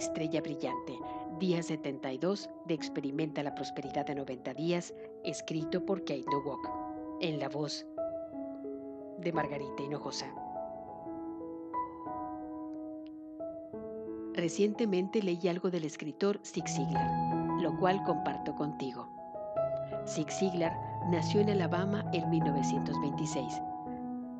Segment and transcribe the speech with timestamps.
[0.00, 0.98] Estrella brillante,
[1.38, 6.70] día 72 de Experimenta la Prosperidad de 90 días, escrito por Kate Nowak,
[7.20, 7.86] en la voz
[9.18, 10.26] de Margarita Hinojosa.
[14.32, 19.06] Recientemente leí algo del escritor Zig Ziglar, lo cual comparto contigo.
[20.06, 20.72] Zig Ziglar
[21.10, 23.60] nació en Alabama en 1926,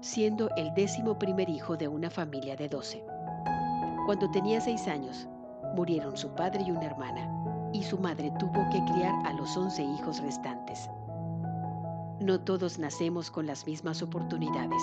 [0.00, 3.04] siendo el décimo primer hijo de una familia de 12.
[4.06, 5.28] Cuando tenía seis años,
[5.74, 9.82] murieron su padre y una hermana, y su madre tuvo que criar a los 11
[9.82, 10.88] hijos restantes.
[12.20, 14.82] No todos nacemos con las mismas oportunidades,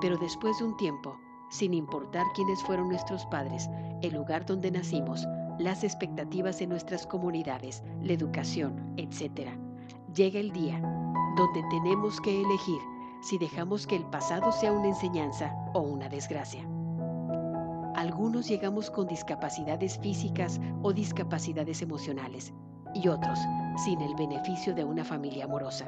[0.00, 1.16] pero después de un tiempo,
[1.50, 3.68] sin importar quiénes fueron nuestros padres,
[4.02, 5.26] el lugar donde nacimos,
[5.58, 9.50] las expectativas de nuestras comunidades, la educación, etc.,
[10.14, 10.80] llega el día
[11.36, 12.80] donde tenemos que elegir
[13.20, 16.69] si dejamos que el pasado sea una enseñanza o una desgracia.
[17.96, 22.52] Algunos llegamos con discapacidades físicas o discapacidades emocionales
[22.94, 23.38] y otros
[23.84, 25.86] sin el beneficio de una familia amorosa,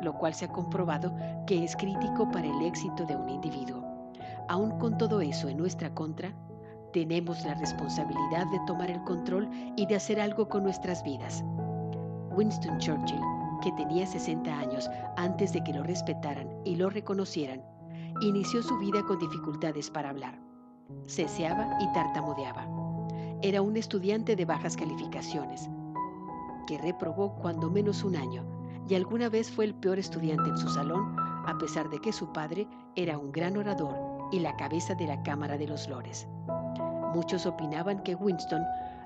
[0.00, 1.14] lo cual se ha comprobado
[1.46, 3.82] que es crítico para el éxito de un individuo.
[4.48, 6.32] Aún con todo eso en nuestra contra,
[6.92, 11.42] tenemos la responsabilidad de tomar el control y de hacer algo con nuestras vidas.
[12.36, 13.20] Winston Churchill,
[13.62, 17.62] que tenía 60 años antes de que lo respetaran y lo reconocieran,
[18.20, 20.51] inició su vida con dificultades para hablar.
[21.06, 22.66] Ceseaba y tartamudeaba.
[23.42, 25.68] Era un estudiante de bajas calificaciones,
[26.66, 28.44] que reprobó cuando menos un año
[28.88, 31.16] y alguna vez fue el peor estudiante en su salón,
[31.46, 33.96] a pesar de que su padre era un gran orador
[34.30, 36.26] y la cabeza de la Cámara de los Lores.
[37.14, 38.62] Muchos opinaban que Winston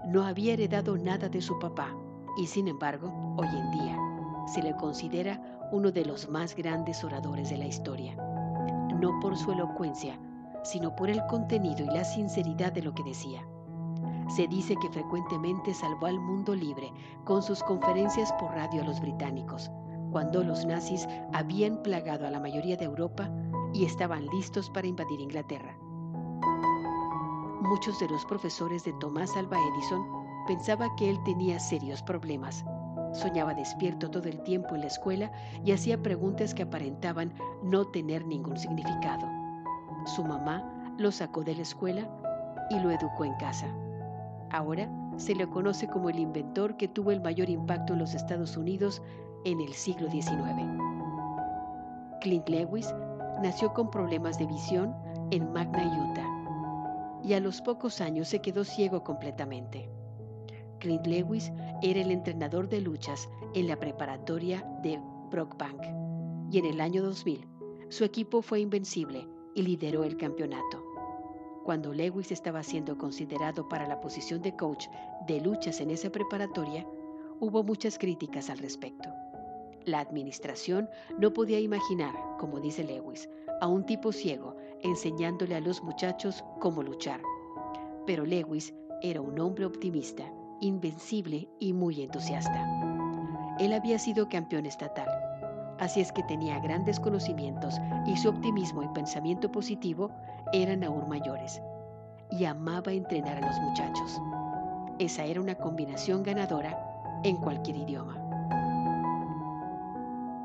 [0.06, 1.88] no había heredado nada de su papá
[2.36, 3.98] y sin embargo, hoy en día,
[4.46, 5.40] se le considera
[5.72, 10.18] uno de los más grandes oradores de la historia, no por su elocuencia,
[10.66, 13.46] sino por el contenido y la sinceridad de lo que decía.
[14.28, 16.92] Se dice que frecuentemente salvó al mundo libre
[17.24, 19.70] con sus conferencias por radio a los británicos,
[20.10, 23.30] cuando los nazis habían plagado a la mayoría de Europa
[23.72, 25.76] y estaban listos para invadir Inglaterra.
[27.60, 30.06] Muchos de los profesores de Tomás Alba Edison
[30.46, 32.64] pensaban que él tenía serios problemas.
[33.12, 35.32] Soñaba despierto todo el tiempo en la escuela
[35.64, 39.35] y hacía preguntas que aparentaban no tener ningún significado.
[40.06, 40.64] Su mamá
[40.98, 42.08] lo sacó de la escuela
[42.70, 43.66] y lo educó en casa.
[44.50, 48.56] Ahora se le conoce como el inventor que tuvo el mayor impacto en los Estados
[48.56, 49.02] Unidos
[49.44, 50.36] en el siglo XIX.
[52.20, 52.94] Clint Lewis
[53.42, 54.94] nació con problemas de visión
[55.32, 59.90] en Magna, Utah y a los pocos años se quedó ciego completamente.
[60.78, 61.52] Clint Lewis
[61.82, 65.00] era el entrenador de luchas en la preparatoria de
[65.30, 65.82] Brockbank
[66.52, 67.48] y en el año 2000
[67.88, 70.84] su equipo fue invencible y lideró el campeonato.
[71.64, 74.86] Cuando Lewis estaba siendo considerado para la posición de coach
[75.26, 76.86] de luchas en esa preparatoria,
[77.40, 79.08] hubo muchas críticas al respecto.
[79.84, 83.28] La administración no podía imaginar, como dice Lewis,
[83.60, 87.20] a un tipo ciego enseñándole a los muchachos cómo luchar.
[88.04, 90.30] Pero Lewis era un hombre optimista,
[90.60, 93.56] invencible y muy entusiasta.
[93.58, 95.08] Él había sido campeón estatal,
[95.78, 100.10] así es que tenía grandes conocimientos y su optimismo y pensamiento positivo
[100.52, 101.60] eran aún mayores.
[102.30, 104.20] Y amaba entrenar a los muchachos.
[104.98, 106.76] Esa era una combinación ganadora
[107.22, 108.22] en cualquier idioma.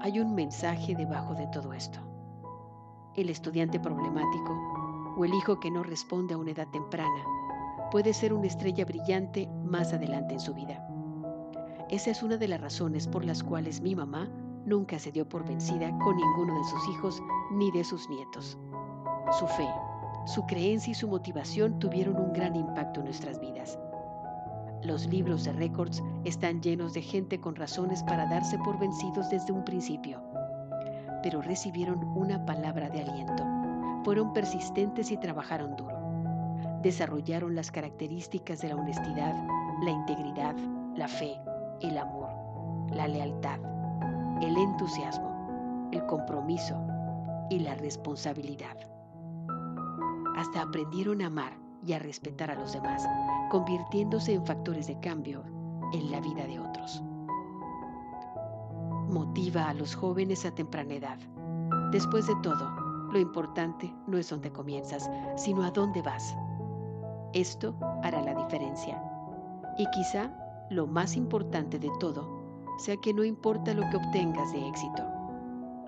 [0.01, 1.99] Hay un mensaje debajo de todo esto
[3.15, 7.23] el estudiante problemático o el hijo que no responde a una edad temprana
[7.91, 10.87] puede ser una estrella brillante más adelante en su vida.
[11.89, 14.29] Esa es una de las razones por las cuales mi mamá
[14.65, 17.21] nunca se dio por vencida con ninguno de sus hijos
[17.51, 18.57] ni de sus nietos.
[19.39, 19.69] Su fe,
[20.25, 23.79] su creencia y su motivación tuvieron un gran impacto en nuestras vidas.
[24.83, 29.53] Los libros de récords están llenos de gente con razones para darse por vencidos desde
[29.53, 30.21] un principio
[31.21, 33.45] pero recibieron una palabra de aliento.
[34.03, 35.97] Fueron persistentes y trabajaron duro.
[36.81, 39.35] Desarrollaron las características de la honestidad,
[39.83, 40.55] la integridad,
[40.95, 41.39] la fe,
[41.81, 42.29] el amor,
[42.91, 43.59] la lealtad,
[44.41, 46.75] el entusiasmo, el compromiso
[47.49, 48.75] y la responsabilidad.
[50.35, 51.53] Hasta aprendieron a amar
[51.85, 53.07] y a respetar a los demás,
[53.49, 55.43] convirtiéndose en factores de cambio
[55.93, 57.03] en la vida de otros.
[59.09, 61.19] Motiva a los jóvenes a temprana edad.
[61.91, 62.69] Después de todo,
[63.11, 66.35] lo importante no es dónde comienzas, sino a dónde vas.
[67.33, 69.01] Esto hará la diferencia.
[69.77, 70.31] Y quizá
[70.69, 72.40] lo más importante de todo
[72.77, 75.03] sea que no importa lo que obtengas de éxito,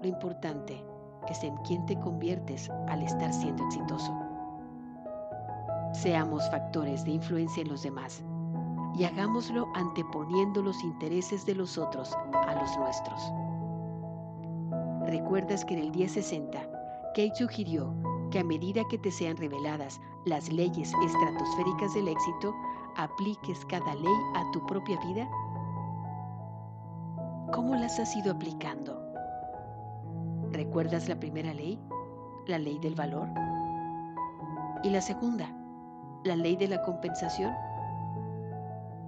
[0.02, 0.84] lo importante
[1.30, 4.14] es en quién te conviertes al estar siendo exitoso.
[5.94, 8.24] Seamos factores de influencia en los demás
[8.96, 13.32] y hagámoslo anteponiendo los intereses de los otros a los nuestros.
[15.08, 16.60] ¿Recuerdas que en el 1060
[17.16, 17.94] Kate sugirió
[18.32, 22.54] que a medida que te sean reveladas las leyes estratosféricas del éxito,
[22.98, 25.30] apliques cada ley a tu propia vida?
[27.54, 29.00] ¿Cómo las has ido aplicando?
[30.54, 31.80] ¿Recuerdas la primera ley?
[32.48, 33.28] La ley del valor.
[34.82, 35.48] ¿Y la segunda?
[36.24, 37.54] La ley de la compensación.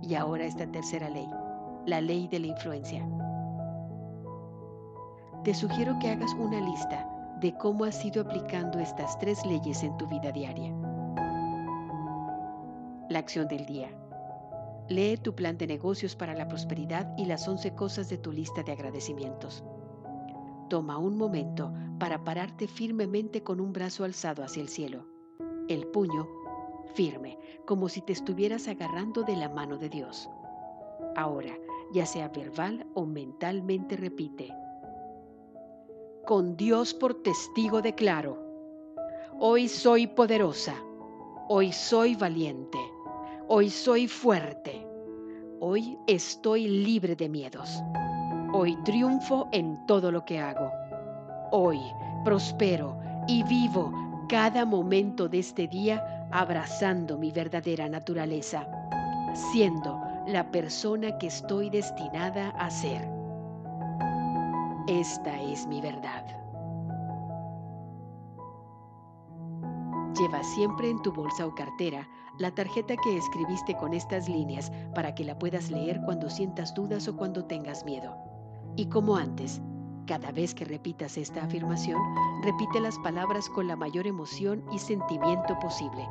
[0.04, 1.28] Y ahora esta tercera ley,
[1.88, 3.04] la ley de la influencia.
[5.44, 7.10] Te sugiero que hagas una lista
[7.42, 10.72] de cómo has ido aplicando estas tres leyes en tu vida diaria.
[13.10, 13.90] La acción del día.
[14.88, 18.62] Lee tu plan de negocios para la prosperidad y las 11 cosas de tu lista
[18.62, 19.64] de agradecimientos.
[20.70, 25.06] Toma un momento para pararte firmemente con un brazo alzado hacia el cielo,
[25.68, 26.28] el puño
[26.94, 30.30] firme, como si te estuvieras agarrando de la mano de Dios.
[31.16, 31.58] Ahora,
[31.92, 34.54] ya sea verbal o mentalmente repite,
[36.26, 38.38] con Dios por testigo declaro,
[39.40, 40.76] hoy soy poderosa,
[41.48, 42.80] hoy soy valiente,
[43.48, 44.88] hoy soy fuerte,
[45.60, 47.82] hoy estoy libre de miedos,
[48.54, 50.72] hoy triunfo en todo lo que hago,
[51.52, 51.80] hoy
[52.24, 52.98] prospero
[53.28, 53.92] y vivo
[54.28, 58.68] cada momento de este día abrazando mi verdadera naturaleza,
[59.52, 63.08] siendo la persona que estoy destinada a ser.
[64.88, 66.45] Esta es mi verdad.
[70.18, 72.08] Lleva siempre en tu bolsa o cartera
[72.38, 77.08] la tarjeta que escribiste con estas líneas para que la puedas leer cuando sientas dudas
[77.10, 78.16] o cuando tengas miedo.
[78.78, 79.62] Y como antes,
[80.06, 82.00] cada vez que repitas esta afirmación,
[82.44, 86.08] repite las palabras con la mayor emoción y sentimiento posible,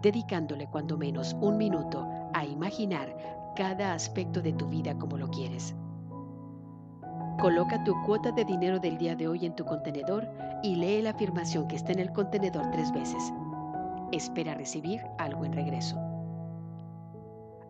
[0.00, 3.14] dedicándole cuando menos un minuto a imaginar
[3.54, 5.74] cada aspecto de tu vida como lo quieres.
[7.40, 10.28] Coloca tu cuota de dinero del día de hoy en tu contenedor
[10.62, 13.32] y lee la afirmación que está en el contenedor tres veces.
[14.12, 15.96] Espera recibir algo en regreso.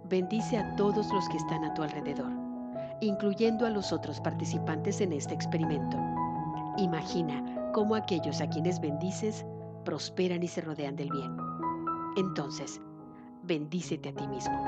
[0.08, 2.30] Bendice a todos los que están a tu alrededor,
[3.00, 5.96] incluyendo a los otros participantes en este experimento.
[6.76, 9.46] Imagina cómo aquellos a quienes bendices
[9.84, 11.36] prosperan y se rodean del bien.
[12.16, 12.80] Entonces,
[13.42, 14.62] bendícete a ti mismo,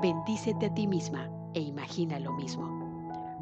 [0.00, 2.86] bendícete a ti misma e imagina lo mismo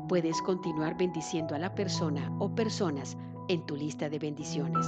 [0.09, 3.17] puedes continuar bendiciendo a la persona o personas
[3.49, 4.87] en tu lista de bendiciones.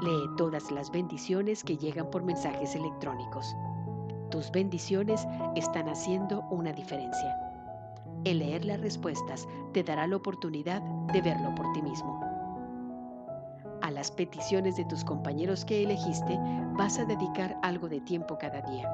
[0.00, 3.56] Lee todas las bendiciones que llegan por mensajes electrónicos.
[4.30, 7.36] Tus bendiciones están haciendo una diferencia.
[8.24, 12.20] El leer las respuestas te dará la oportunidad de verlo por ti mismo.
[13.82, 16.38] A las peticiones de tus compañeros que elegiste
[16.76, 18.88] vas a dedicar algo de tiempo cada día,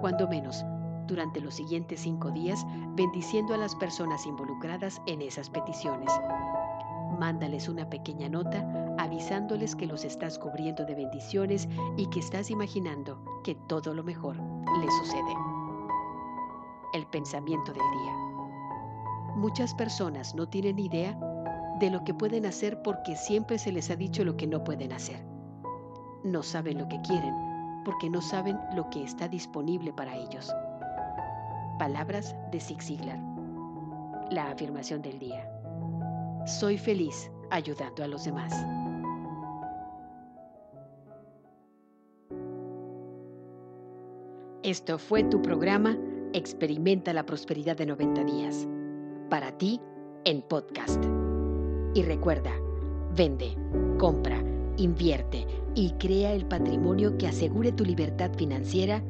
[0.00, 0.64] cuando menos
[1.06, 2.64] durante los siguientes cinco días,
[2.94, 6.10] bendiciendo a las personas involucradas en esas peticiones.
[7.18, 13.22] Mándales una pequeña nota avisándoles que los estás cubriendo de bendiciones y que estás imaginando
[13.42, 14.36] que todo lo mejor
[14.80, 15.34] les sucede.
[16.92, 18.12] El pensamiento del día.
[19.36, 21.18] Muchas personas no tienen idea
[21.80, 24.92] de lo que pueden hacer porque siempre se les ha dicho lo que no pueden
[24.92, 25.24] hacer.
[26.24, 27.34] No saben lo que quieren
[27.84, 30.52] porque no saben lo que está disponible para ellos.
[31.78, 33.20] Palabras de Zig Ziglar.
[34.30, 35.48] La afirmación del día.
[36.46, 38.54] Soy feliz ayudando a los demás.
[44.62, 45.98] Esto fue tu programa
[46.34, 48.68] Experimenta la Prosperidad de 90 días.
[49.28, 49.80] Para ti,
[50.24, 51.04] en podcast.
[51.94, 52.52] Y recuerda,
[53.16, 53.56] vende,
[53.98, 54.40] compra,
[54.76, 59.02] invierte y crea el patrimonio que asegure tu libertad financiera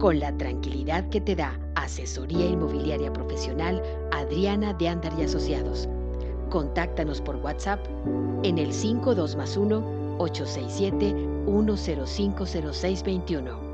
[0.00, 3.80] con la tranquilidad que te da Asesoría Inmobiliaria Profesional
[4.10, 5.88] Adriana de Andar y Asociados.
[6.50, 7.78] Contáctanos por WhatsApp
[8.42, 11.14] en el 52 más 1 867
[11.46, 13.69] 1050621